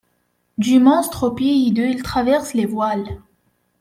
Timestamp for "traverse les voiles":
2.01-3.19